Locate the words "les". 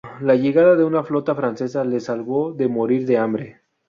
1.83-2.05